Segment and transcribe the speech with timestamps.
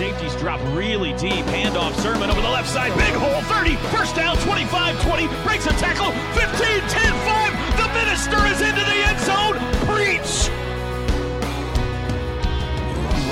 [0.00, 1.44] safeties drop really deep.
[1.52, 2.90] Handoff Sermon over the left side.
[2.96, 3.76] Big hole 30.
[3.94, 5.26] First down 25 20.
[5.44, 7.76] Breaks a tackle 15 10 5.
[7.76, 9.56] The minister is into the end zone.
[9.84, 10.48] Preach.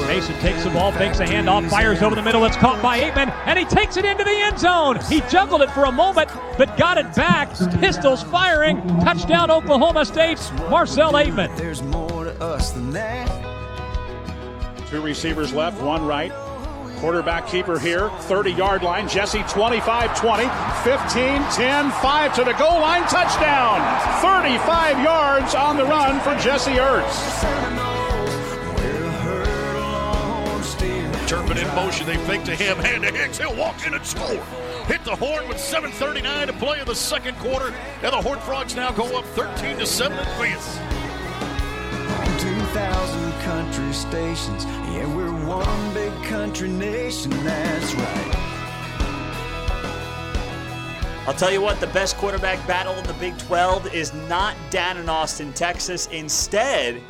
[0.06, 2.44] Mason takes the ball, fakes a handoff, fires over the middle.
[2.46, 4.98] It's caught by Ateman, and he takes it into the end zone.
[5.08, 7.50] He juggled it for a moment, but got it back.
[7.78, 8.80] Pistols firing.
[9.00, 10.38] Touchdown, Oklahoma State.
[10.70, 11.54] Marcel Ateman.
[11.56, 13.28] There's more to us than that.
[14.88, 16.32] Two receivers left, one right.
[17.00, 19.08] Quarterback keeper here, 30 yard line.
[19.08, 20.42] Jesse 25 20,
[20.82, 23.02] 15 10 5 to the goal line.
[23.02, 23.80] Touchdown!
[24.20, 27.78] 35 yards on the run for Jesse Ertz.
[31.28, 32.06] Turpin in motion.
[32.06, 32.78] They fake to him.
[32.78, 33.38] Hand to Hicks.
[33.38, 34.42] He'll walk in and score.
[34.86, 38.74] Hit the horn with 7:39 to play in the second quarter, and the Horned Frogs
[38.74, 40.87] now go up 13 to seven in advance.
[43.48, 44.64] 2,000 country stations.
[44.64, 47.30] Yeah, we're one big country nation.
[47.44, 48.34] That's right.
[51.26, 54.96] I'll tell you what, the best quarterback battle in the Big 12 is not down
[54.96, 56.06] in Austin, Texas.
[56.06, 57.02] Instead,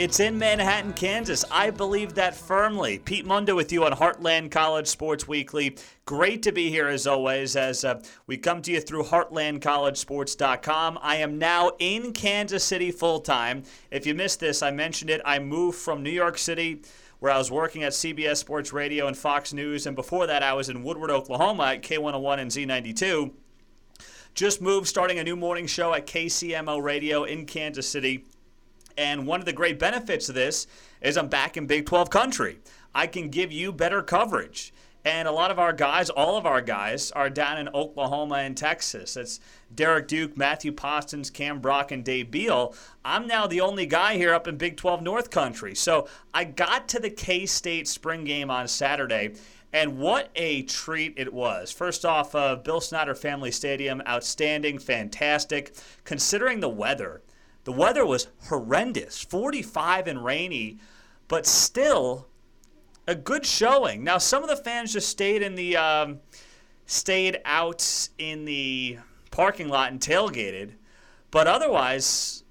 [0.00, 1.44] it's in Manhattan, Kansas.
[1.50, 2.98] I believe that firmly.
[3.00, 5.76] Pete Mundo with you on Heartland College Sports Weekly.
[6.06, 10.98] Great to be here as always as uh, we come to you through heartlandcollegesports.com.
[11.02, 13.64] I am now in Kansas City full time.
[13.90, 15.20] If you missed this, I mentioned it.
[15.22, 16.80] I moved from New York City
[17.18, 20.54] where I was working at CBS Sports Radio and Fox News, and before that, I
[20.54, 23.32] was in Woodward, Oklahoma at K101 and Z92.
[24.32, 28.24] Just moved, starting a new morning show at KCMO Radio in Kansas City.
[29.00, 30.66] And one of the great benefits of this
[31.00, 32.58] is I'm back in Big 12 country.
[32.94, 34.74] I can give you better coverage.
[35.06, 38.54] And a lot of our guys, all of our guys, are down in Oklahoma and
[38.54, 39.16] Texas.
[39.16, 39.40] It's
[39.74, 42.74] Derek Duke, Matthew Postins, Cam Brock, and Dave Beal.
[43.02, 45.74] I'm now the only guy here up in Big 12 North Country.
[45.74, 49.32] So I got to the K State spring game on Saturday,
[49.72, 51.72] and what a treat it was.
[51.72, 55.74] First off, uh, Bill Snyder Family Stadium, outstanding, fantastic.
[56.04, 57.22] Considering the weather,
[57.64, 60.78] the weather was horrendous 45 and rainy,
[61.28, 62.26] but still
[63.06, 64.04] a good showing.
[64.04, 65.76] Now, some of the fans just stayed in the.
[65.76, 66.20] Um,
[66.90, 68.98] stayed out in the
[69.30, 70.72] parking lot and tailgated,
[71.30, 72.42] but otherwise,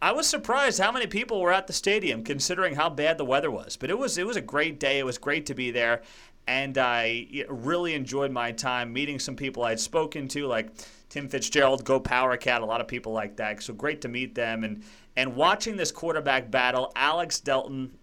[0.00, 3.50] I was surprised how many people were at the stadium, considering how bad the weather
[3.50, 3.76] was.
[3.76, 4.98] But it was it was a great day.
[4.98, 6.02] It was great to be there,
[6.46, 10.70] and I really enjoyed my time meeting some people I'd spoken to, like
[11.10, 13.62] Tim Fitzgerald, Go Power Cat, a lot of people like that.
[13.62, 14.82] So great to meet them and
[15.16, 17.98] and watching this quarterback battle, Alex Delton,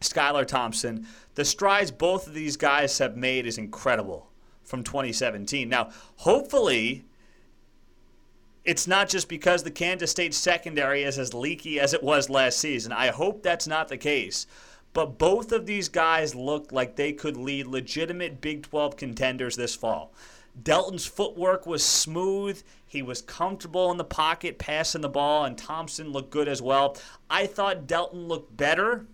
[0.00, 1.06] Skylar Thompson,
[1.36, 4.28] the strides both of these guys have made is incredible
[4.64, 5.68] from 2017.
[5.68, 7.04] Now, hopefully,
[8.64, 12.58] it's not just because the Kansas State secondary is as leaky as it was last
[12.58, 12.92] season.
[12.92, 14.46] I hope that's not the case.
[14.92, 19.74] But both of these guys look like they could lead legitimate Big 12 contenders this
[19.74, 20.12] fall.
[20.62, 22.62] Delton's footwork was smooth.
[22.86, 26.96] He was comfortable in the pocket, passing the ball, and Thompson looked good as well.
[27.28, 29.06] I thought Delton looked better,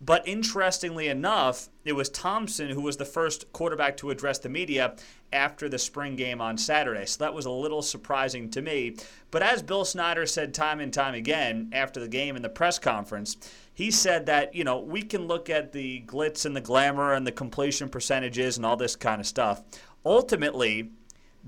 [0.00, 4.96] but interestingly enough, it was Thompson who was the first quarterback to address the media
[5.32, 7.06] after the spring game on Saturday.
[7.06, 8.96] So that was a little surprising to me.
[9.30, 12.78] But as Bill Snyder said time and time again after the game in the press
[12.78, 13.36] conference,
[13.72, 17.26] he said that, you know, we can look at the glitz and the glamour and
[17.26, 19.62] the completion percentages and all this kind of stuff
[20.04, 20.90] ultimately,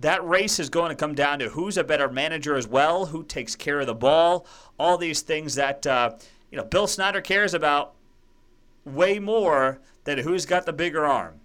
[0.00, 3.22] that race is going to come down to who's a better manager as well, who
[3.22, 4.47] takes care of the ball,
[4.78, 6.10] all these things that uh,
[6.50, 7.94] you know Bill Snyder cares about
[8.84, 11.41] way more than who's got the bigger arm.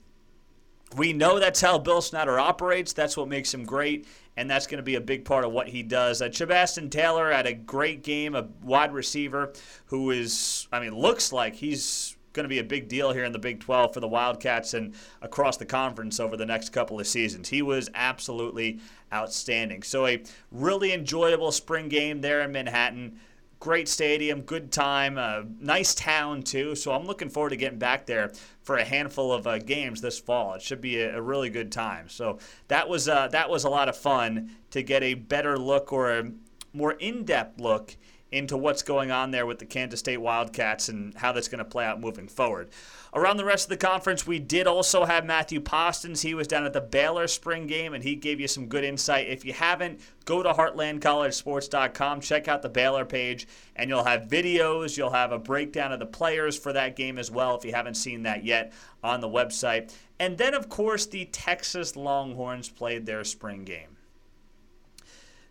[0.96, 2.94] We know that's how Bill Snyder operates.
[2.94, 5.68] That's what makes him great, and that's going to be a big part of what
[5.68, 6.22] he does.
[6.22, 9.54] Uh, Chabastin Taylor had a great game, a wide receiver
[9.86, 13.32] who is, I mean, looks like he's going to be a big deal here in
[13.32, 17.08] the Big 12 for the Wildcats and across the conference over the next couple of
[17.08, 17.50] seasons.
[17.50, 18.80] He was absolutely
[19.14, 19.84] outstanding.
[19.84, 23.20] So, a really enjoyable spring game there in Manhattan.
[23.60, 26.76] Great stadium, good time, uh, nice town too.
[26.76, 28.32] So I'm looking forward to getting back there
[28.62, 30.54] for a handful of uh, games this fall.
[30.54, 32.08] It should be a, a, really good time.
[32.08, 32.40] So
[32.70, 36.20] that was uh, that was a lot of fun to get a better look or
[36.20, 36.32] a
[36.72, 37.98] more in-depth look
[38.32, 41.66] into what's going on there with the Kansas State Wildcats and how that's going to
[41.66, 42.70] play out moving forward.
[43.12, 46.22] Around the rest of the conference, we did also have Matthew Postins.
[46.22, 49.28] He was down at the Baylor spring game and he gave you some good insight.
[49.28, 54.96] If you haven't, go to heartlandcollegesports.com, check out the Baylor page, and you'll have videos.
[54.96, 57.96] You'll have a breakdown of the players for that game as well if you haven't
[57.96, 58.74] seen that yet
[59.04, 59.92] on the website.
[60.20, 63.98] And then, of course, the Texas Longhorns played their spring game.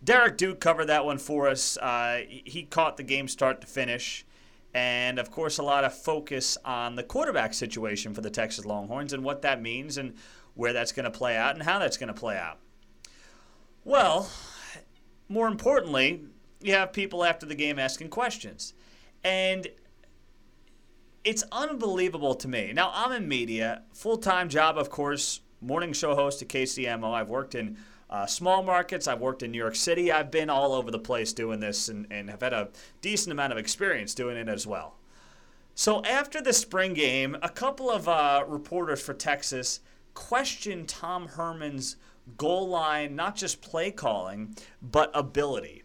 [0.02, 1.76] Derek Duke covered that one for us.
[1.76, 4.24] Uh, he caught the game start to finish.
[4.74, 9.12] And of course, a lot of focus on the quarterback situation for the Texas Longhorns
[9.12, 10.14] and what that means and
[10.54, 12.58] where that's going to play out and how that's going to play out.
[13.84, 14.30] Well,
[15.28, 16.24] more importantly,
[16.60, 18.74] you have people after the game asking questions.
[19.24, 19.66] And
[21.24, 22.72] it's unbelievable to me.
[22.72, 27.12] Now, I'm in media, full time job, of course, morning show host at KCMO.
[27.12, 27.78] I've worked in
[28.10, 29.06] uh, small markets.
[29.06, 30.10] I've worked in New York City.
[30.10, 32.68] I've been all over the place doing this and, and have had a
[33.00, 34.94] decent amount of experience doing it as well.
[35.74, 39.80] So after the spring game, a couple of uh, reporters for Texas
[40.14, 41.96] questioned Tom Herman's
[42.36, 45.84] goal line, not just play calling, but ability.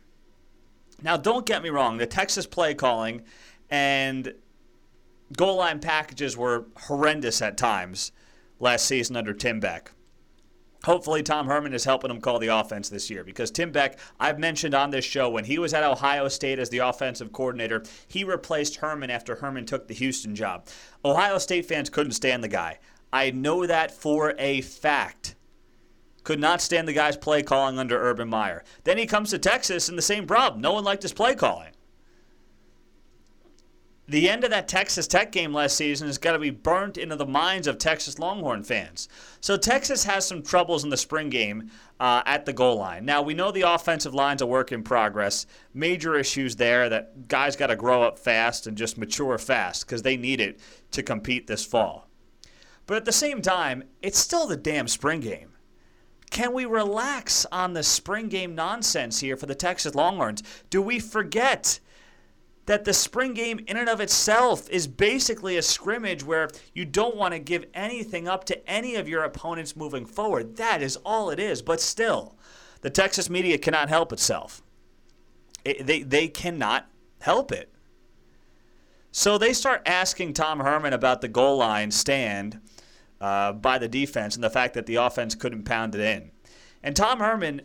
[1.02, 3.24] Now, don't get me wrong, the Texas play calling
[3.70, 4.34] and
[5.36, 8.12] goal line packages were horrendous at times
[8.60, 9.92] last season under Tim Beck.
[10.86, 14.38] Hopefully, Tom Herman is helping him call the offense this year because Tim Beck, I've
[14.38, 18.24] mentioned on this show, when he was at Ohio State as the offensive coordinator, he
[18.24, 20.68] replaced Herman after Herman took the Houston job.
[21.06, 22.80] Ohio State fans couldn't stand the guy.
[23.14, 25.36] I know that for a fact.
[26.24, 28.64] Could not stand the guy's play calling under Urban Meyer.
[28.84, 30.62] Then he comes to Texas and the same problem.
[30.62, 31.73] No one liked his play calling
[34.08, 37.16] the end of that Texas Tech game last season has got to be burnt into
[37.16, 39.08] the minds of Texas Longhorn fans.
[39.40, 41.72] So Texas has some troubles in the spring game
[42.02, 43.06] uh, at the goal line.
[43.06, 45.46] Now we know the offensive line's a work in progress.
[45.74, 50.02] Major issues there that guys got to grow up fast and just mature fast because
[50.02, 50.60] they need it
[50.92, 52.10] to compete this fall.
[52.86, 55.54] But at the same time, it's still the damn spring game.
[56.30, 60.44] Can we relax on the spring game nonsense here for the Texas Longhorns?
[60.70, 61.80] Do we forget?
[62.66, 67.16] That the spring game in and of itself is basically a scrimmage where you don't
[67.16, 70.56] want to give anything up to any of your opponents moving forward.
[70.56, 71.62] That is all it is.
[71.62, 72.36] But still,
[72.82, 74.62] the Texas media cannot help itself.
[75.66, 76.90] It, they, they cannot
[77.22, 77.70] help it.
[79.12, 82.60] So they start asking Tom Herman about the goal line stand
[83.22, 86.32] uh, by the defense and the fact that the offense couldn't pound it in.
[86.82, 87.62] And Tom Herman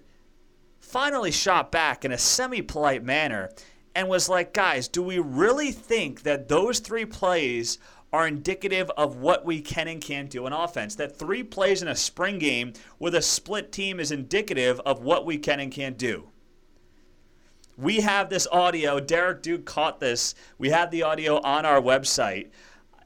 [0.79, 3.51] finally shot back in a semi polite manner
[3.99, 7.79] and was like, guys, do we really think that those three plays
[8.13, 10.95] are indicative of what we can and can't do in offense?
[10.95, 15.27] That three plays in a spring game with a split team is indicative of what
[15.27, 16.29] we can and can't do.
[17.77, 19.01] We have this audio.
[19.01, 20.37] Derek Duke caught this.
[20.59, 22.51] We have the audio on our website.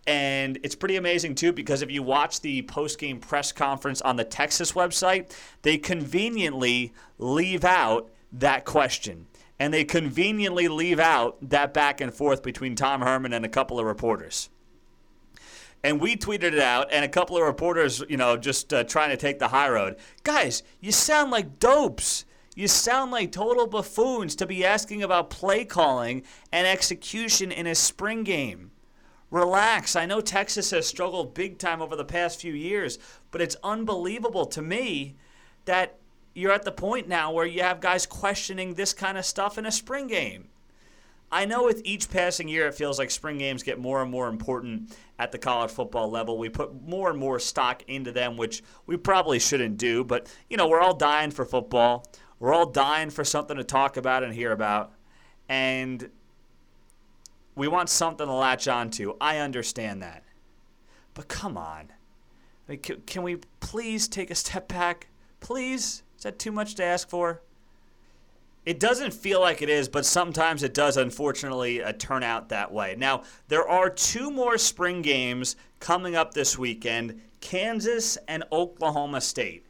[0.07, 4.17] And it's pretty amazing, too, because if you watch the post game press conference on
[4.17, 9.27] the Texas website, they conveniently leave out that question
[9.63, 13.79] and they conveniently leave out that back and forth between Tom Herman and a couple
[13.79, 14.51] of reporters.
[15.85, 19.11] And we tweeted it out, and a couple of reporters, you know, just uh, trying
[19.11, 19.99] to take the high road.
[20.25, 22.25] Guys, you sound like dopes.
[22.57, 27.77] You sound like total buffoons to be asking about play calling and execution in a
[27.77, 28.73] spring game.
[29.31, 29.95] Relax.
[29.95, 32.99] I know Texas has struggled big time over the past few years,
[33.31, 35.15] but it's unbelievable to me
[35.67, 36.01] that
[36.35, 39.67] you're at the point now where you have guys questioning this kind of stuff in
[39.67, 40.49] a spring game.
[41.31, 44.29] I know with each passing year, it feels like spring games get more and more
[44.29, 46.37] important at the college football level.
[46.37, 50.05] We put more and more stock into them, which we probably shouldn't do.
[50.05, 52.05] But, you know, we're all dying for football.
[52.39, 54.93] We're all dying for something to talk about and hear about.
[55.49, 56.11] And
[57.55, 59.15] we want something to latch onto.
[59.19, 60.25] I understand that.
[61.15, 61.93] But come on.
[62.69, 65.09] I mean, can, can we please take a step back?
[65.41, 66.03] Please?
[66.23, 67.43] Is that too much to ask for?
[68.65, 72.73] It doesn't feel like it is, but sometimes it does, unfortunately, uh, turn out that
[72.73, 72.95] way.
[72.97, 79.67] Now, there are two more spring games coming up this weekend Kansas and Oklahoma State.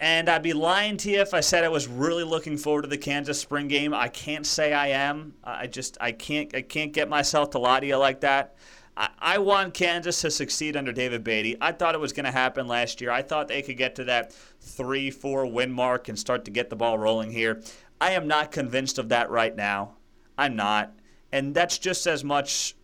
[0.00, 2.88] And I'd be lying to you if I said I was really looking forward to
[2.88, 3.92] the Kansas spring game.
[3.92, 5.34] I can't say I am.
[5.44, 8.54] I just I can't I can't get myself to lie to you like that.
[8.98, 11.56] I, want Kansas to succeed under David Beaty.
[11.60, 13.12] I thought it was going to happen last year.
[13.12, 16.68] I thought they could get to that three, four win mark and start to get
[16.68, 17.62] the ball rolling here.
[18.00, 19.94] I am not convinced of that right now.
[20.36, 20.94] I'm not.
[21.30, 22.74] And that's just as much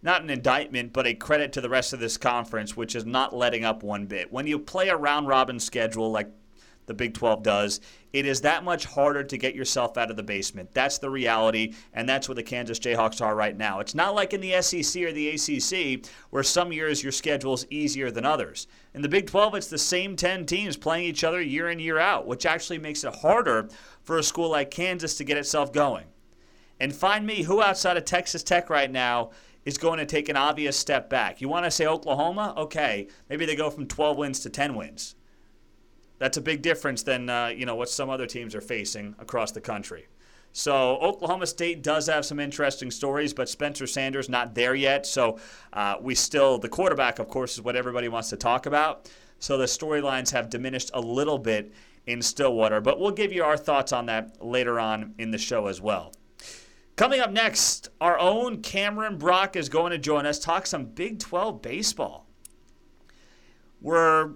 [0.00, 3.34] not an indictment, but a credit to the rest of this conference, which is not
[3.34, 4.32] letting up one bit.
[4.32, 6.30] When you play a round robin schedule like
[6.86, 7.80] the Big 12 does,
[8.12, 10.74] it is that much harder to get yourself out of the basement.
[10.74, 13.80] That's the reality, and that's where the Kansas Jayhawks are right now.
[13.80, 17.66] It's not like in the SEC or the ACC where some years your schedule is
[17.70, 18.66] easier than others.
[18.94, 21.98] In the Big 12, it's the same 10 teams playing each other year in, year
[21.98, 23.68] out, which actually makes it harder
[24.02, 26.04] for a school like Kansas to get itself going.
[26.80, 29.30] And find me who outside of Texas Tech right now
[29.64, 31.40] is going to take an obvious step back.
[31.40, 32.54] You want to say Oklahoma?
[32.56, 35.14] Okay, maybe they go from 12 wins to 10 wins.
[36.22, 39.50] That's a big difference than uh, you know what some other teams are facing across
[39.50, 40.06] the country.
[40.52, 45.04] So Oklahoma State does have some interesting stories, but Spencer Sanders not there yet.
[45.04, 45.40] So
[45.72, 49.10] uh, we still the quarterback, of course, is what everybody wants to talk about.
[49.40, 51.72] So the storylines have diminished a little bit
[52.06, 55.66] in Stillwater, but we'll give you our thoughts on that later on in the show
[55.66, 56.12] as well.
[56.94, 61.18] Coming up next, our own Cameron Brock is going to join us, talk some Big
[61.18, 62.28] 12 baseball.
[63.80, 64.34] We're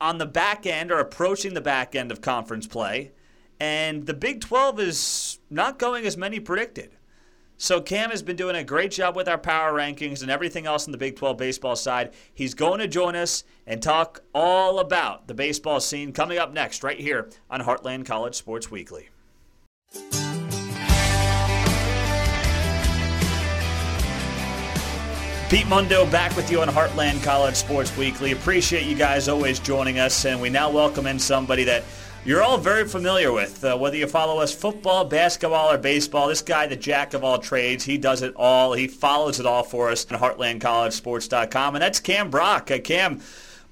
[0.00, 3.12] on the back end or approaching the back end of conference play,
[3.58, 6.90] and the Big 12 is not going as many predicted.
[7.58, 10.86] So Cam has been doing a great job with our power rankings and everything else
[10.86, 12.12] on the Big 12 baseball side.
[12.34, 16.82] He's going to join us and talk all about the baseball scene coming up next
[16.82, 19.08] right here on Heartland College Sports Weekly.
[25.48, 28.32] Pete Mundo back with you on Heartland College Sports Weekly.
[28.32, 31.84] Appreciate you guys always joining us, and we now welcome in somebody that
[32.24, 33.62] you're all very familiar with.
[33.62, 37.38] Uh, whether you follow us football, basketball, or baseball, this guy, the jack of all
[37.38, 38.72] trades, he does it all.
[38.72, 42.68] He follows it all for us on HeartlandCollegeSports.com, and that's Cam Brock.
[42.72, 43.20] Uh, Cam,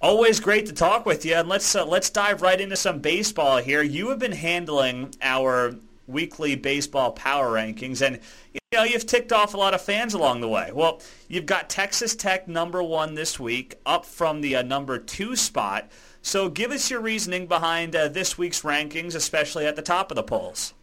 [0.01, 3.57] always great to talk with you, and let's uh, let's dive right into some baseball
[3.57, 3.83] here.
[3.83, 5.75] You have been handling our
[6.07, 8.21] weekly baseball power rankings, and
[8.53, 10.71] you know you've ticked off a lot of fans along the way.
[10.73, 15.37] Well, you've got Texas Tech number one this week, up from the uh, number two
[15.37, 15.91] spot.
[16.23, 20.17] So, give us your reasoning behind uh, this week's rankings, especially at the top of
[20.17, 20.75] the polls.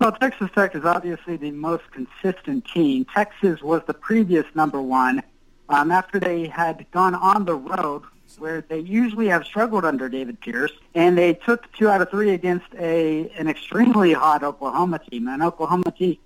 [0.00, 3.04] Well, Texas Tech is obviously the most consistent team.
[3.04, 5.22] Texas was the previous number one
[5.68, 8.02] um, after they had gone on the road
[8.38, 12.30] where they usually have struggled under David Pierce, and they took two out of three
[12.30, 16.16] against a an extremely hot Oklahoma team, an Oklahoma team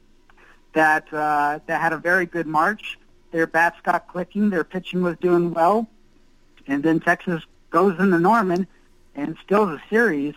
[0.74, 2.98] that uh, that had a very good March.
[3.32, 5.88] Their bats got clicking, their pitching was doing well,
[6.66, 8.66] and then Texas goes into Norman
[9.16, 10.34] and steals a series.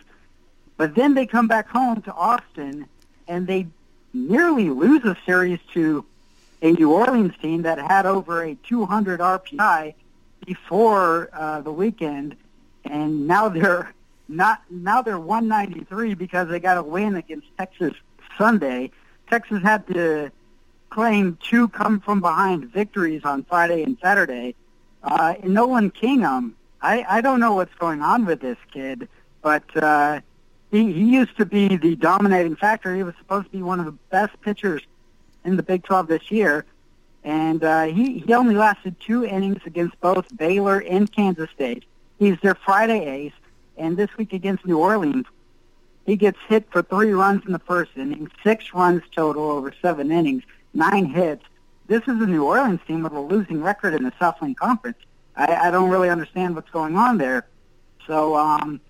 [0.77, 2.87] But then they come back home to Austin,
[3.27, 3.67] and they
[4.13, 6.05] nearly lose a series to
[6.61, 9.93] a New Orleans team that had over a 200 RPI
[10.45, 12.35] before uh, the weekend,
[12.85, 13.93] and now they're
[14.27, 17.93] not now they're 193 because they got a win against Texas
[18.37, 18.91] Sunday.
[19.29, 20.31] Texas had to
[20.89, 24.55] claim two come from behind victories on Friday and Saturday.
[25.03, 29.07] Uh, and Nolan Kingham, I, I don't know what's going on with this kid,
[29.41, 30.21] but uh,
[30.71, 32.95] he, he used to be the dominating factor.
[32.95, 34.81] He was supposed to be one of the best pitchers
[35.45, 36.65] in the Big 12 this year
[37.27, 41.83] and uh, he he only lasted two innings against both Baylor and Kansas State.
[42.19, 43.33] He's their Friday ace,
[43.75, 45.25] and this week against New Orleans,
[46.07, 50.11] he gets hit for three runs in the first inning, six runs total over seven
[50.11, 50.41] innings,
[50.73, 51.45] nine hits.
[51.85, 54.97] This is a New Orleans team with a losing record in the Southland Conference.
[55.35, 57.45] I, I don't really understand what's going on there.
[58.07, 58.81] So, um,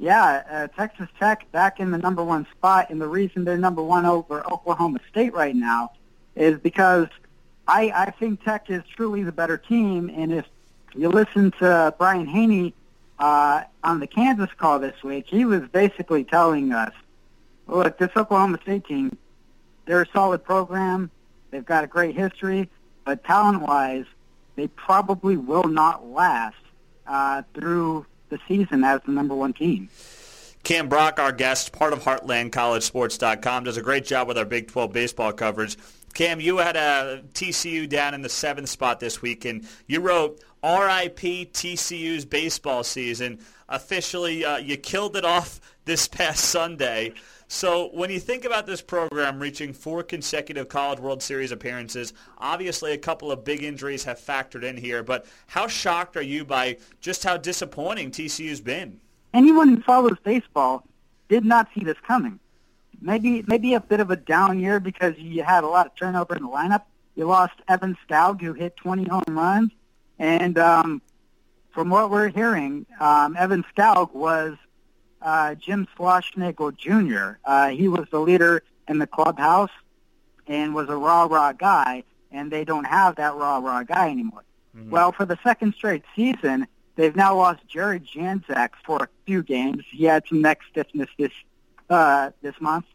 [0.00, 3.82] yeah, uh, Texas Tech back in the number one spot, and the reason they're number
[3.82, 5.92] one over Oklahoma State right now
[6.34, 7.06] is because–
[7.66, 10.44] I, I think Tech is truly the better team, and if
[10.94, 12.74] you listen to Brian Haney
[13.24, 16.92] uh, on the Kansas call this week, he was basically telling us,
[17.66, 19.16] look, this Oklahoma State team,
[19.86, 21.10] they're a solid program.
[21.50, 22.68] They've got a great history,
[23.06, 24.04] but talent-wise,
[24.56, 26.58] they probably will not last
[27.06, 29.88] uh, through the season as the number one team.
[30.62, 34.92] Cam Brock, our guest, part of HeartlandCollegeSports.com, does a great job with our Big 12
[34.92, 35.78] baseball coverage.
[36.12, 40.40] Cam, you had a TCU down in the seventh spot this week, and you wrote
[40.64, 41.50] "R.I.P.
[41.52, 47.12] TCU's baseball season." Officially, uh, you killed it off this past Sunday.
[47.46, 52.92] So when you think about this program reaching four consecutive College World Series appearances, obviously
[52.92, 55.02] a couple of big injuries have factored in here.
[55.02, 59.00] But how shocked are you by just how disappointing TCU's been?
[59.34, 60.84] Anyone who follows baseball
[61.28, 62.40] did not see this coming
[63.04, 66.34] maybe maybe a bit of a down year because you had a lot of turnover
[66.34, 66.82] in the lineup.
[67.14, 69.70] You lost Evan Skoug, who hit 20 home runs,
[70.18, 71.02] and um,
[71.72, 74.56] from what we're hearing, um, Evan Skoug was
[75.22, 77.38] uh, Jim Schlossnagle Jr.
[77.44, 79.70] Uh, he was the leader in the clubhouse
[80.46, 84.44] and was a rah rah guy, and they don't have that rah rah guy anymore.
[84.76, 84.90] Mm-hmm.
[84.90, 86.66] Well, for the second straight season,
[86.96, 89.84] they've now lost Jared Janczak for a few games.
[89.90, 91.32] He had some neck stiffness this
[91.90, 92.86] uh, this month,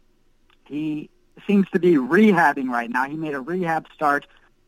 [0.66, 1.10] he
[1.46, 3.08] seems to be rehabbing right now.
[3.08, 4.26] He made a rehab start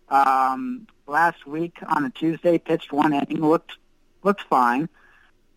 [0.08, 3.72] um, last week on a Tuesday, pitched one inning, looked
[4.24, 4.88] looked fine.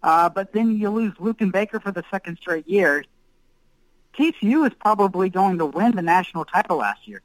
[0.04, 3.04] Uh, but then you lose Luken Baker for the second straight year.
[4.16, 7.22] TCU is probably going to win the national title last year.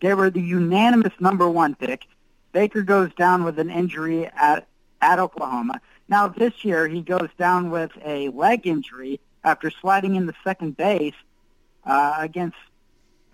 [0.00, 2.06] They were the unanimous number one pick.
[2.52, 4.66] Baker goes down with an injury at
[5.00, 5.80] at Oklahoma.
[6.08, 11.14] Now this year he goes down with a leg injury after sliding into second base
[11.86, 12.56] uh, against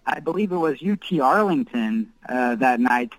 [0.06, 3.14] I believe it was UT Arlington uh, that night,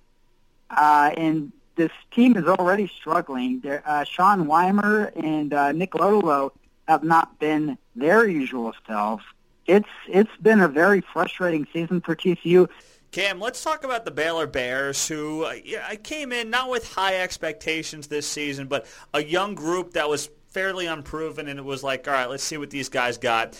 [0.69, 3.61] uh, and this team is already struggling.
[3.65, 6.51] Uh, Sean Wymer and uh, Nick Lodolo
[6.87, 9.23] have not been their usual selves.
[9.65, 12.69] It's it's been a very frustrating season for TCU.
[13.11, 15.55] Cam, let's talk about the Baylor Bears, who uh,
[15.87, 20.29] I came in not with high expectations this season, but a young group that was
[20.49, 23.59] fairly unproven, and it was like, all right, let's see what these guys got.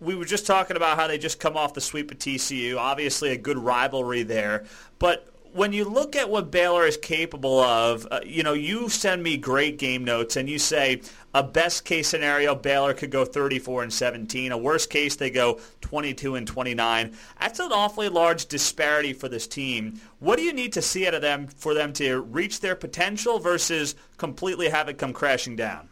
[0.00, 2.76] We were just talking about how they just come off the sweep of TCU.
[2.76, 4.64] Obviously, a good rivalry there,
[4.98, 9.22] but when you look at what Baylor is capable of, uh, you know, you send
[9.22, 11.00] me great game notes and you say
[11.32, 14.50] a best case scenario Baylor could go 34 and 17.
[14.50, 17.14] A worst case they go 22 and 29.
[17.38, 20.00] That's an awfully large disparity for this team.
[20.18, 23.38] What do you need to see out of them for them to reach their potential
[23.38, 25.88] versus completely have it come crashing down?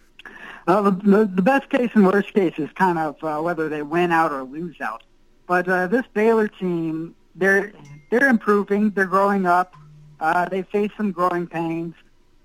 [0.66, 4.10] Uh, the, the best case and worst case is kind of uh, whether they win
[4.10, 5.04] out or lose out.
[5.46, 7.72] But uh, this Baylor team, they're
[8.12, 8.90] they're improving.
[8.90, 9.74] They're growing up.
[10.20, 11.94] Uh, they face some growing pains,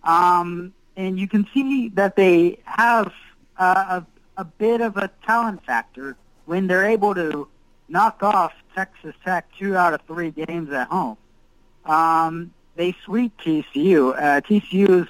[0.04, 3.14] um, and you can see that they have
[3.60, 4.02] uh,
[4.38, 7.48] a, a bit of a talent factor when they're able to
[7.90, 11.18] knock off Texas Tech two out of three games at home.
[11.86, 14.16] Um, they sweep TCU.
[14.16, 15.08] Uh, TCU is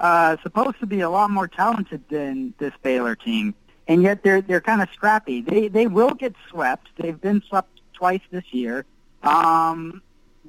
[0.00, 3.54] uh, supposed to be a lot more talented than this Baylor team,
[3.86, 5.40] and yet they're they're kind of scrappy.
[5.40, 6.88] They they will get swept.
[6.96, 8.84] They've been swept twice this year.
[9.24, 10.02] Um,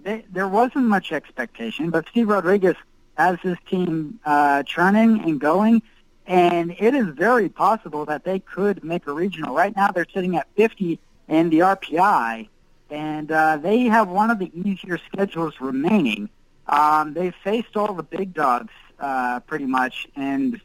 [0.03, 2.75] they, there wasn't much expectation, but Steve Rodriguez
[3.17, 5.81] has his team uh, churning and going,
[6.27, 9.55] and it is very possible that they could make a regional.
[9.55, 12.49] Right now, they're sitting at 50 in the RPI,
[12.89, 16.29] and uh, they have one of the easier schedules remaining.
[16.67, 20.59] Um, they've faced all the big dogs uh, pretty much, and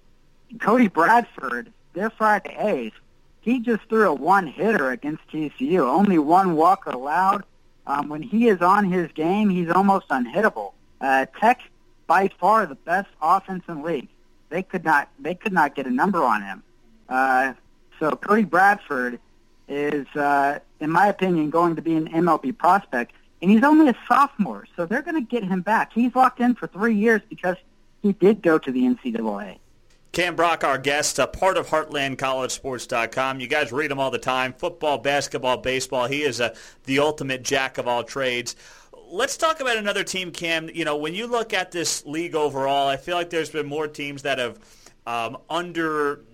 [0.58, 2.92] Cody Bradford, their Friday A's,
[3.40, 5.80] he just threw a one hitter against TCU.
[5.80, 7.44] Only one walk allowed.
[7.90, 10.74] Um, when he is on his game, he's almost unhittable.
[11.00, 11.60] Uh, Tech,
[12.06, 14.08] by far the best offense in the league.
[14.48, 16.62] They could not they could not get a number on him.
[17.08, 17.54] Uh,
[17.98, 19.18] so Cody Bradford
[19.68, 23.12] is, uh, in my opinion, going to be an MLB prospect,
[23.42, 25.92] and he's only a sophomore, so they're going to get him back.
[25.92, 27.56] He's locked in for three years because
[28.02, 29.58] he did go to the NCAA.
[30.12, 33.38] Cam Brock, our guest, a part of HeartlandCollegeSports.com.
[33.38, 34.52] You guys read him all the time.
[34.52, 36.08] Football, basketball, baseball.
[36.08, 36.52] He is a,
[36.84, 38.56] the ultimate jack of all trades.
[39.08, 40.68] Let's talk about another team, Cam.
[40.68, 43.86] You know, when you look at this league overall, I feel like there's been more
[43.86, 44.58] teams that have
[45.06, 46.24] um, under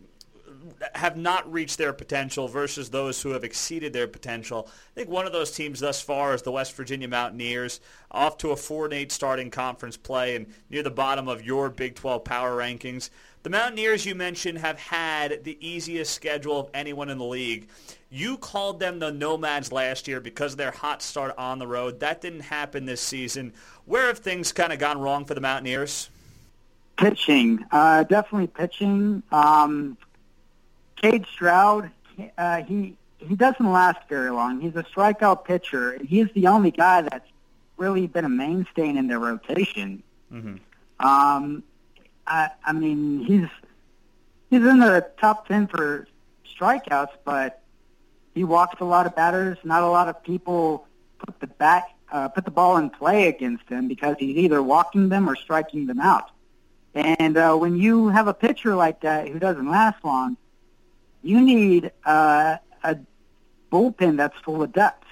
[0.94, 4.68] have not reached their potential versus those who have exceeded their potential.
[4.68, 8.50] I think one of those teams thus far is the West Virginia Mountaineers, off to
[8.50, 12.56] a 4 8 starting conference play and near the bottom of your Big 12 power
[12.56, 13.10] rankings.
[13.46, 17.68] The Mountaineers you mentioned have had the easiest schedule of anyone in the league.
[18.10, 22.00] You called them the Nomads last year because of their hot start on the road.
[22.00, 23.52] That didn't happen this season.
[23.84, 26.10] Where have things kind of gone wrong for the Mountaineers?
[26.96, 29.22] Pitching, uh, definitely pitching.
[29.30, 29.96] Um,
[31.00, 31.92] Kade Strowd,
[32.36, 34.60] uh, he he doesn't last very long.
[34.60, 37.30] He's a strikeout pitcher, and he's the only guy that's
[37.76, 40.02] really been a mainstay in their rotation.
[40.32, 40.56] Mm-hmm.
[41.06, 41.62] Um,
[42.26, 43.48] I, I mean, he's
[44.50, 46.06] he's in the top ten for
[46.58, 47.62] strikeouts, but
[48.34, 49.58] he walks a lot of batters.
[49.64, 50.86] Not a lot of people
[51.18, 55.08] put the bat uh, put the ball in play against him because he's either walking
[55.08, 56.30] them or striking them out.
[56.94, 60.36] And uh, when you have a pitcher like that who doesn't last long,
[61.22, 62.96] you need uh, a
[63.70, 65.04] bullpen that's full of depth.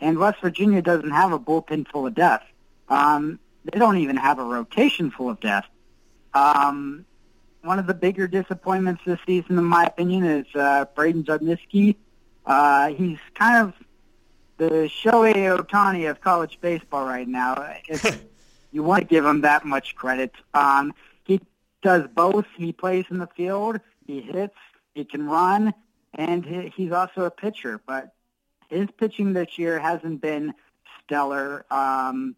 [0.00, 2.44] And West Virginia doesn't have a bullpen full of depth.
[2.88, 5.68] Um, they don't even have a rotation full of depth.
[6.34, 7.04] Um,
[7.62, 11.96] one of the bigger disappointments this season, in my opinion, is uh, Braden Zarbnisky.
[12.44, 13.74] Uh, he's kind of
[14.58, 17.54] the Shohei Ohtani of college baseball right now.
[17.88, 18.22] If
[18.72, 20.32] you want to give him that much credit.
[20.52, 21.40] Um, he
[21.80, 22.44] does both.
[22.56, 23.80] He plays in the field.
[24.04, 24.56] He hits.
[24.94, 25.72] He can run,
[26.12, 27.80] and he, he's also a pitcher.
[27.86, 28.12] But
[28.68, 30.54] his pitching this year hasn't been
[31.04, 31.64] stellar.
[31.70, 32.34] Um,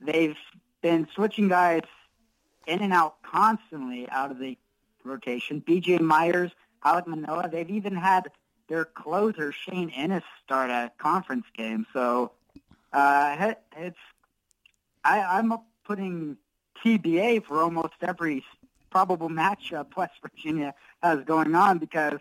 [0.00, 0.36] they've
[0.80, 1.82] been switching guys
[2.70, 4.56] in and out constantly out of the
[5.04, 5.58] rotation.
[5.60, 5.98] B.J.
[5.98, 6.52] Myers,
[6.84, 8.30] Alek Manoa, they've even had
[8.68, 11.86] their closer Shane Ennis start a conference game.
[11.92, 12.32] So
[12.92, 13.98] uh, it's
[15.04, 15.52] I, I'm
[15.84, 16.36] putting
[16.84, 18.44] TBA for almost every
[18.90, 22.18] probable matchup West Virginia has going on because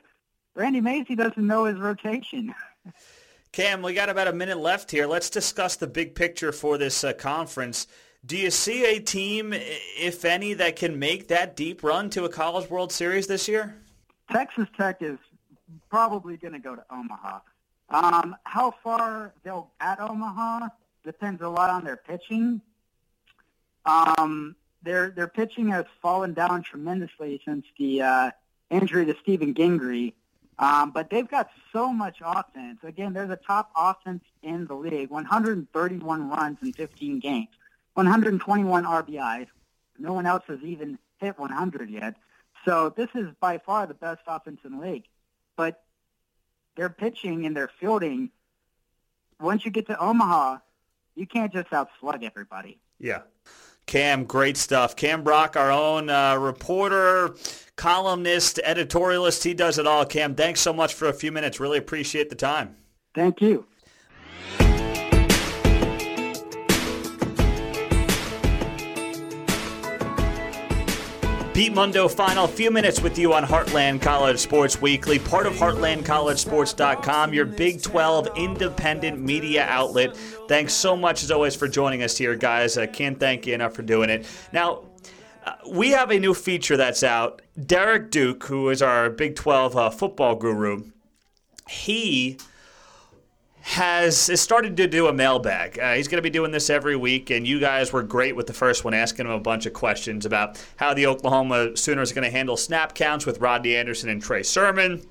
[0.56, 2.54] Randy Mazey doesn't know his rotation.
[3.52, 5.08] Cam, we got about a minute left here.
[5.08, 7.88] Let's discuss the big picture for this uh, conference.
[8.26, 12.30] Do you see a team, if any, that can make that deep run to a
[12.30, 13.76] College World Series this year?
[14.32, 15.18] Texas Tech is
[15.90, 17.40] probably going to go to Omaha.
[17.90, 20.68] Um, how far they'll at Omaha
[21.04, 22.62] depends a lot on their pitching.
[23.86, 28.32] Um, their their pitching has fallen down tremendously since the uh,
[28.70, 30.14] injury to Steven Gingery.
[30.60, 32.80] Um, but they've got so much offense.
[32.84, 35.10] Again, they're the top offense in the league.
[35.10, 37.48] 131 runs in 15 games,
[38.08, 39.48] 121 RBIs.
[39.98, 42.16] No one else has even hit 100 yet.
[42.66, 45.04] So this is by far the best offense in the league.
[45.58, 45.84] But
[46.78, 48.30] their pitching and their fielding,
[49.42, 50.60] once you get to Omaha,
[51.16, 52.80] you can't just outslug everybody.
[53.00, 53.24] Yeah.
[53.86, 54.96] Cam, great stuff.
[54.96, 57.36] Cam Brock, our own uh, reporter,
[57.76, 59.44] columnist, editorialist.
[59.44, 60.06] He does it all.
[60.06, 61.60] Cam, thanks so much for a few minutes.
[61.60, 62.78] Really appreciate the time.
[63.14, 63.66] Thank you.
[71.60, 77.34] Pete Mundo, final few minutes with you on Heartland College Sports Weekly, part of HeartlandCollegeSports.com,
[77.34, 80.16] your Big 12 independent media outlet.
[80.48, 82.78] Thanks so much, as always, for joining us here, guys.
[82.78, 84.26] I can't thank you enough for doing it.
[84.54, 84.86] Now,
[85.46, 87.42] uh, we have a new feature that's out.
[87.66, 90.86] Derek Duke, who is our Big 12 uh, football guru,
[91.68, 92.38] he
[93.70, 95.78] has started to do a mailbag.
[95.78, 98.48] Uh, he's going to be doing this every week, and you guys were great with
[98.48, 102.16] the first one, asking him a bunch of questions about how the Oklahoma Sooners are
[102.16, 105.06] going to handle snap counts with Rodney Anderson and Trey Sermon,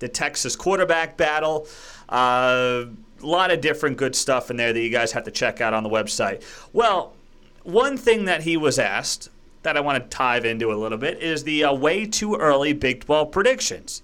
[0.00, 1.66] the Texas quarterback battle.
[2.10, 2.84] Uh,
[3.22, 5.72] a lot of different good stuff in there that you guys have to check out
[5.72, 6.44] on the website.
[6.74, 7.14] Well,
[7.62, 9.30] one thing that he was asked
[9.62, 12.74] that I want to dive into a little bit is the uh, way too early
[12.74, 14.02] Big 12 predictions.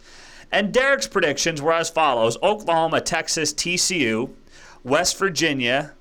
[0.55, 4.31] And Derek's predictions were as follows Oklahoma, Texas, TCU,
[4.85, 5.95] West Virginia,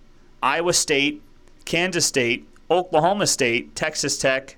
[0.43, 1.23] Iowa State,
[1.65, 4.57] Kansas State, Oklahoma State, Texas Tech,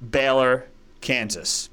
[0.00, 0.68] Baylor,
[1.02, 1.68] Kansas.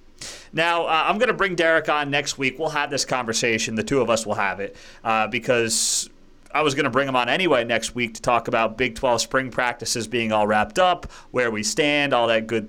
[0.51, 2.59] Now, uh, I'm going to bring Derek on next week.
[2.59, 3.75] We'll have this conversation.
[3.75, 6.09] The two of us will have it uh, because
[6.53, 9.21] I was going to bring him on anyway next week to talk about Big 12
[9.21, 12.67] spring practices being all wrapped up, where we stand, all that good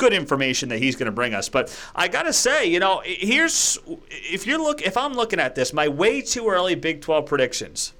[0.00, 1.48] good information that he's going to bring us.
[1.48, 5.54] But I got to say, you know, here's if you're look if I'm looking at
[5.54, 7.92] this, my way too early Big 12 predictions.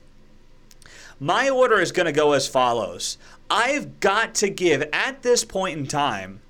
[1.20, 3.18] My order is going to go as follows.
[3.50, 6.40] I've got to give at this point in time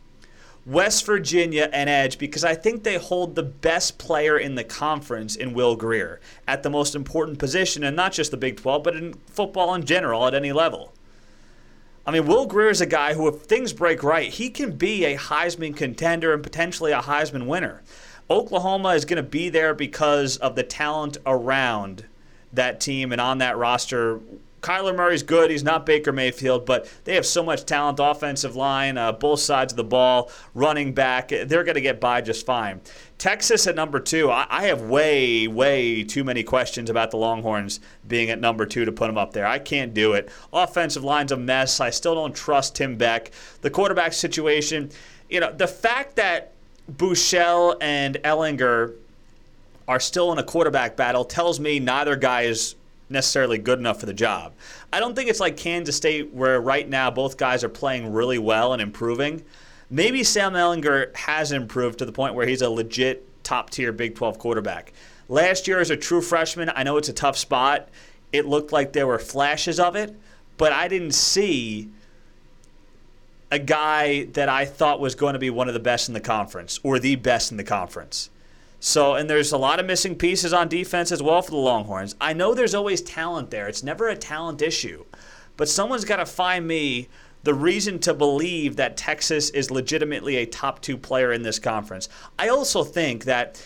[0.64, 5.34] West Virginia an edge because I think they hold the best player in the conference
[5.34, 8.94] in Will Grier at the most important position, and not just the Big 12, but
[8.94, 10.92] in football in general at any level.
[12.10, 15.04] I mean, Will Grier is a guy who, if things break right, he can be
[15.04, 17.82] a Heisman contender and potentially a Heisman winner.
[18.28, 22.06] Oklahoma is going to be there because of the talent around
[22.52, 24.18] that team and on that roster.
[24.60, 25.50] Kyler Murray's good.
[25.50, 29.72] He's not Baker Mayfield, but they have so much talent offensive line, uh, both sides
[29.72, 31.28] of the ball, running back.
[31.28, 32.80] They're going to get by just fine.
[33.16, 37.80] Texas at number two, I, I, have way, way too many questions about the Longhorns
[38.08, 39.46] being at number two to put them up there.
[39.46, 40.30] I can't do it.
[40.52, 41.80] Offensive line's a mess.
[41.80, 43.30] I still don't trust Tim Beck.
[43.60, 44.90] The quarterback situation,
[45.28, 46.52] you know, the fact that
[46.90, 48.94] Buechele and Ehlinger
[49.86, 52.74] are still in a quarterback battle tells me neither guy is
[53.10, 54.54] necessarily good enough for the job.
[54.92, 58.38] I don't think it's like Kansas State where right now both guys are playing really
[58.38, 59.44] well and improving
[59.90, 64.14] maybe Sam Ehlinger has improved to the point where he's a legit top tier Big
[64.14, 64.92] 12 quarterback.
[65.28, 67.88] Last year, as a true freshman, I know it's a tough spot.
[68.32, 70.16] It looked like there were flashes of it,
[70.56, 71.88] but I didn't see
[73.50, 76.20] a guy that I thought was going to be one of the best in the
[76.20, 78.30] conference or the best in the conference.
[78.80, 82.16] So, and there's a lot of missing pieces on defense as well for the Longhorns.
[82.18, 85.04] I know there's always talent there, it's never a talent issue,
[85.58, 87.08] but someone's got to find me
[87.42, 92.08] the reason to believe that Texas is legitimately a top two player in this conference.
[92.38, 93.62] I also think that,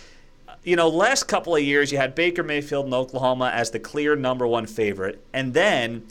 [0.65, 4.17] you know, last couple of years you had Baker Mayfield and Oklahoma as the clear
[4.17, 5.25] number one favorite.
[5.33, 6.05] And then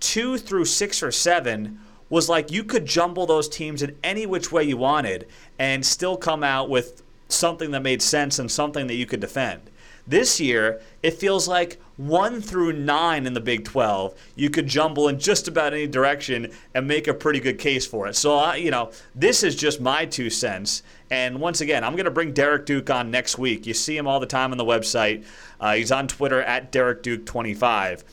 [0.00, 4.52] two through six or seven was like you could jumble those teams in any which
[4.52, 5.26] way you wanted
[5.58, 9.70] and still come out with something that made sense and something that you could defend.
[10.06, 15.08] This year, it feels like one through nine in the Big 12, you could jumble
[15.08, 18.14] in just about any direction and make a pretty good case for it.
[18.14, 20.82] So, I, you know, this is just my two cents.
[21.10, 23.66] And once again, I'm going to bring Derek Duke on next week.
[23.66, 25.24] You see him all the time on the website.
[25.58, 28.04] Uh, he's on Twitter at Derek Duke25.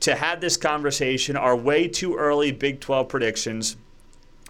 [0.00, 3.76] To have this conversation, our way too early Big 12 predictions.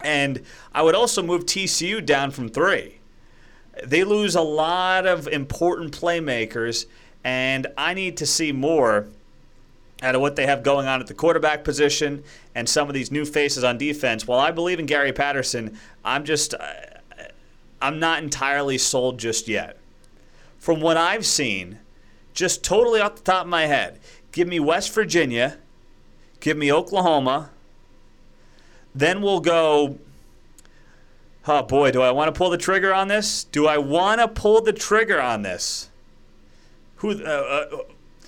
[0.03, 0.41] And
[0.73, 2.98] I would also move TCU down from three.
[3.83, 6.85] They lose a lot of important playmakers,
[7.23, 9.07] and I need to see more
[10.01, 12.23] out of what they have going on at the quarterback position
[12.55, 14.25] and some of these new faces on defense.
[14.25, 16.59] While I believe in Gary Patterson, I'm just uh,
[17.81, 19.77] I'm not entirely sold just yet.
[20.57, 21.79] From what I've seen,
[22.33, 23.99] just totally off the top of my head,
[24.31, 25.57] give me West Virginia,
[26.39, 27.49] give me Oklahoma,
[28.93, 29.97] then we'll go.
[31.51, 33.45] Oh boy, do I want to pull the trigger on this?
[33.45, 35.89] Do I want to pull the trigger on this?
[36.97, 37.09] Who?
[37.09, 37.77] Uh, uh,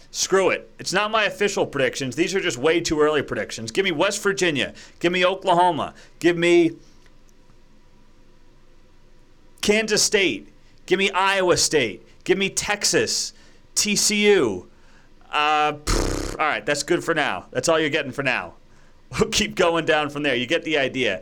[0.09, 0.71] screw it.
[0.79, 2.15] It's not my official predictions.
[2.15, 3.69] These are just way too early predictions.
[3.69, 4.73] Give me West Virginia.
[4.99, 5.93] Give me Oklahoma.
[6.17, 6.71] Give me
[9.61, 10.49] Kansas State.
[10.87, 12.03] Give me Iowa State.
[12.23, 13.33] Give me Texas.
[13.75, 14.65] TCU.
[15.31, 17.45] Uh, pff, all right, that's good for now.
[17.51, 18.55] That's all you're getting for now.
[19.19, 20.35] We'll keep going down from there.
[20.35, 21.21] You get the idea.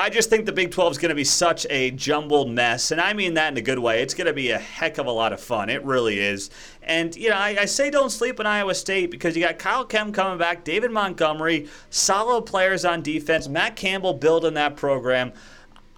[0.00, 3.00] I just think the Big 12 is going to be such a jumbled mess, and
[3.00, 4.00] I mean that in a good way.
[4.00, 5.68] It's going to be a heck of a lot of fun.
[5.68, 6.50] It really is.
[6.84, 9.84] And, you know, I, I say don't sleep in Iowa State because you got Kyle
[9.84, 15.32] Kempt coming back, David Montgomery, solid players on defense, Matt Campbell building that program.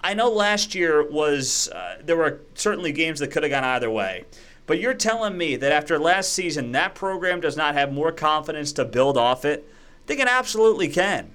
[0.02, 3.90] I know last year was, uh, there were certainly games that could have gone either
[3.90, 4.24] way.
[4.66, 8.72] But you're telling me that after last season, that program does not have more confidence
[8.72, 9.70] to build off it?
[10.06, 11.34] They can absolutely can.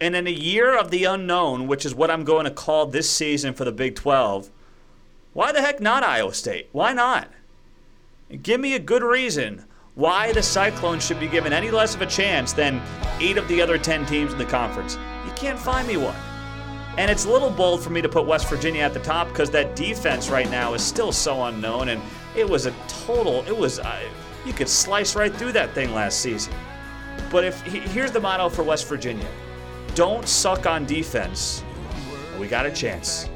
[0.00, 3.08] And in a year of the unknown, which is what I'm going to call this
[3.08, 4.50] season for the Big 12,
[5.32, 6.68] why the heck not Iowa State?
[6.72, 7.30] Why not?
[8.42, 12.06] Give me a good reason why the Cyclones should be given any less of a
[12.06, 12.82] chance than
[13.20, 14.98] eight of the other 10 teams in the conference.
[15.24, 16.16] You can't find me one.
[16.98, 19.50] And it's a little bold for me to put West Virginia at the top because
[19.50, 21.88] that defense right now is still so unknown.
[21.88, 22.02] And
[22.34, 24.00] it was a total, it was, uh,
[24.44, 26.52] you could slice right through that thing last season.
[27.30, 29.26] But if here's the motto for West Virginia
[29.96, 31.64] don't suck on defense.
[32.38, 33.28] We got a chance.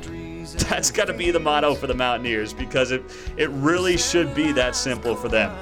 [0.68, 3.02] That's got to be the motto for the Mountaineers because it,
[3.38, 5.56] it really should be that simple for them.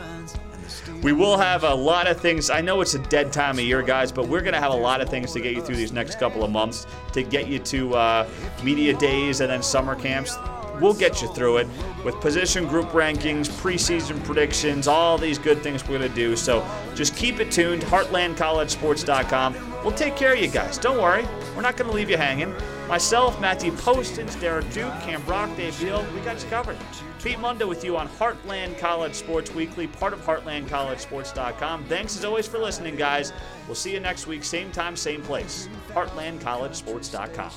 [1.02, 2.50] We will have a lot of things.
[2.50, 4.76] I know it's a dead time of year, guys, but we're going to have a
[4.76, 7.61] lot of things to get you through these next couple of months to get you
[7.61, 8.28] to uh,
[8.64, 10.37] media days and then summer camps.
[10.80, 11.68] We'll get you through it
[12.04, 16.34] with position group rankings, preseason predictions, all these good things we're going to do.
[16.34, 17.82] So just keep it tuned.
[17.82, 19.67] HeartlandCollegeSports.com.
[19.88, 20.77] We'll take care of you guys.
[20.77, 21.27] Don't worry.
[21.57, 22.55] We're not going to leave you hanging.
[22.88, 26.77] Myself, Matthew Postins, Derek Duke, Cam Brock, Dave Hill, we got you covered.
[27.24, 31.85] Pete Mundo with you on Heartland College Sports Weekly, part of HeartlandCollegeSports.com.
[31.87, 33.33] Thanks as always for listening, guys.
[33.66, 35.70] We'll see you next week, same time, same place.
[35.94, 37.51] HeartlandCollegeSports.com.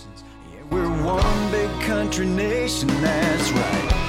[0.70, 4.01] We're one big country nation, that's right.